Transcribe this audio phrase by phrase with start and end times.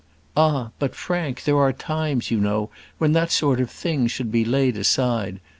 [0.35, 0.71] "Ah!
[0.79, 4.75] but Frank, there are times, you know, when that sort of thing should be laid
[4.75, 5.39] aside.